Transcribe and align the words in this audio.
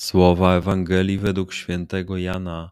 Słowa 0.00 0.56
Ewangelii 0.56 1.18
według 1.18 1.52
świętego 1.52 2.16
Jana. 2.18 2.70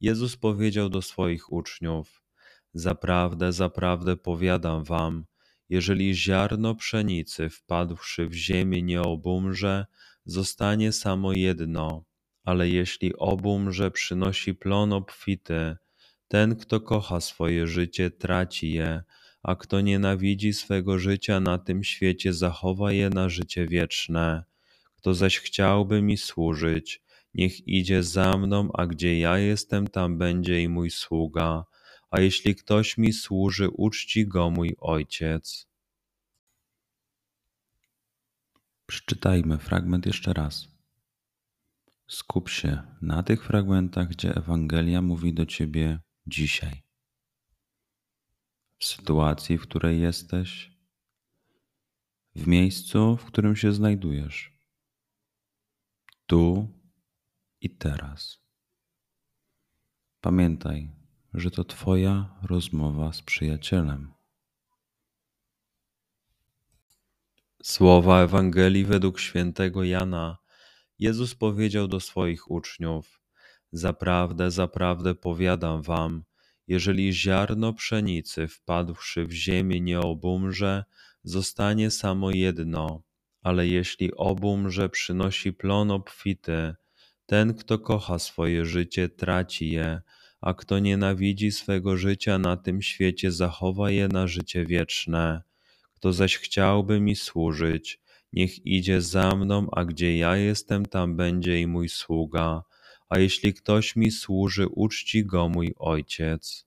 Jezus 0.00 0.36
powiedział 0.36 0.88
do 0.88 1.02
swoich 1.02 1.52
uczniów: 1.52 2.22
Zaprawdę, 2.74 3.52
zaprawdę 3.52 4.16
powiadam 4.16 4.84
wam, 4.84 5.24
jeżeli 5.68 6.14
ziarno 6.14 6.74
pszenicy 6.74 7.48
wpadłszy 7.48 8.28
w 8.28 8.34
ziemię 8.34 8.82
nie 8.82 9.02
obumrze, 9.02 9.86
zostanie 10.24 10.92
samo 10.92 11.32
jedno, 11.32 12.04
ale 12.44 12.68
jeśli 12.68 13.16
obumrze, 13.16 13.90
przynosi 13.90 14.54
plon 14.54 14.92
obfity. 14.92 15.76
Ten, 16.28 16.56
kto 16.56 16.80
kocha 16.80 17.20
swoje 17.20 17.66
życie, 17.66 18.10
traci 18.10 18.72
je, 18.72 19.02
a 19.42 19.56
kto 19.56 19.80
nienawidzi 19.80 20.52
swego 20.52 20.98
życia 20.98 21.40
na 21.40 21.58
tym 21.58 21.84
świecie, 21.84 22.32
zachowa 22.32 22.92
je 22.92 23.10
na 23.10 23.28
życie 23.28 23.66
wieczne. 23.66 24.55
Kto 24.96 25.14
zaś 25.14 25.38
chciałby 25.38 26.02
mi 26.02 26.16
służyć, 26.16 27.02
niech 27.34 27.68
idzie 27.68 28.02
za 28.02 28.36
mną, 28.36 28.70
a 28.74 28.86
gdzie 28.86 29.18
ja 29.18 29.38
jestem, 29.38 29.88
tam 29.88 30.18
będzie 30.18 30.62
i 30.62 30.68
mój 30.68 30.90
sługa 30.90 31.64
a 32.10 32.20
jeśli 32.20 32.54
ktoś 32.54 32.98
mi 32.98 33.12
służy, 33.12 33.68
uczci 33.70 34.26
go 34.28 34.50
mój 34.50 34.76
ojciec. 34.80 35.66
Przeczytajmy 38.86 39.58
fragment 39.58 40.06
jeszcze 40.06 40.32
raz. 40.32 40.68
Skup 42.08 42.48
się 42.48 42.82
na 43.02 43.22
tych 43.22 43.44
fragmentach, 43.44 44.08
gdzie 44.08 44.34
Ewangelia 44.34 45.02
mówi 45.02 45.34
do 45.34 45.46
ciebie 45.46 46.00
dzisiaj. 46.26 46.82
W 48.78 48.84
sytuacji, 48.84 49.58
w 49.58 49.62
której 49.62 50.00
jesteś, 50.00 50.72
w 52.34 52.46
miejscu, 52.46 53.16
w 53.16 53.24
którym 53.24 53.56
się 53.56 53.72
znajdujesz, 53.72 54.55
tu 56.26 56.68
i 57.60 57.70
teraz. 57.70 58.38
Pamiętaj, 60.20 60.90
że 61.34 61.50
to 61.50 61.64
Twoja 61.64 62.38
rozmowa 62.42 63.12
z 63.12 63.22
przyjacielem. 63.22 64.12
Słowa 67.62 68.22
Ewangelii 68.22 68.84
według 68.84 69.20
świętego 69.20 69.84
Jana. 69.84 70.38
Jezus 70.98 71.34
powiedział 71.34 71.88
do 71.88 72.00
swoich 72.00 72.50
uczniów: 72.50 73.20
Zaprawdę, 73.72 74.50
zaprawdę 74.50 75.14
powiadam 75.14 75.82
wam, 75.82 76.24
jeżeli 76.66 77.12
ziarno 77.12 77.72
pszenicy 77.72 78.48
wpadłszy 78.48 79.26
w 79.26 79.32
ziemię 79.32 79.80
nie 79.80 80.00
obumrze, 80.00 80.84
zostanie 81.24 81.90
samo 81.90 82.30
jedno, 82.30 83.02
ale 83.46 83.66
jeśli 83.66 84.14
obumrze, 84.14 84.88
przynosi 84.88 85.52
plon 85.52 85.90
obfity. 85.90 86.74
Ten, 87.26 87.54
kto 87.54 87.78
kocha 87.78 88.18
swoje 88.18 88.64
życie, 88.64 89.08
traci 89.08 89.70
je, 89.70 90.00
a 90.40 90.54
kto 90.54 90.78
nienawidzi 90.78 91.52
swego 91.52 91.96
życia 91.96 92.38
na 92.38 92.56
tym 92.56 92.82
świecie, 92.82 93.32
zachowa 93.32 93.90
je 93.90 94.08
na 94.08 94.26
życie 94.26 94.64
wieczne. 94.64 95.42
Kto 95.94 96.12
zaś 96.12 96.36
chciałby 96.36 97.00
mi 97.00 97.16
służyć, 97.16 98.00
niech 98.32 98.66
idzie 98.66 99.02
za 99.02 99.36
mną, 99.36 99.68
a 99.72 99.84
gdzie 99.84 100.18
ja 100.18 100.36
jestem, 100.36 100.86
tam 100.86 101.16
będzie 101.16 101.60
i 101.60 101.66
mój 101.66 101.88
sługa. 101.88 102.62
A 103.08 103.18
jeśli 103.18 103.54
ktoś 103.54 103.96
mi 103.96 104.10
służy, 104.10 104.66
uczci 104.68 105.26
go 105.26 105.48
mój 105.48 105.74
ojciec. 105.78 106.66